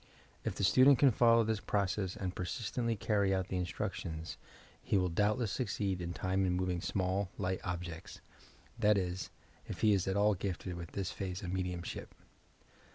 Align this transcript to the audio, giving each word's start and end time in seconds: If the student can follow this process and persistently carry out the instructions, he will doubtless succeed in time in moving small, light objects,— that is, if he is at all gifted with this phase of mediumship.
If 0.43 0.55
the 0.55 0.63
student 0.63 0.97
can 0.97 1.11
follow 1.11 1.43
this 1.43 1.59
process 1.59 2.15
and 2.15 2.33
persistently 2.35 2.95
carry 2.95 3.35
out 3.35 3.49
the 3.49 3.57
instructions, 3.57 4.35
he 4.81 4.97
will 4.97 5.09
doubtless 5.09 5.51
succeed 5.51 6.01
in 6.01 6.11
time 6.11 6.43
in 6.43 6.53
moving 6.53 6.81
small, 6.81 7.29
light 7.37 7.59
objects,— 7.63 8.19
that 8.79 8.97
is, 8.97 9.29
if 9.67 9.81
he 9.81 9.93
is 9.93 10.07
at 10.07 10.17
all 10.17 10.33
gifted 10.33 10.73
with 10.73 10.93
this 10.93 11.11
phase 11.11 11.43
of 11.43 11.53
mediumship. 11.53 12.15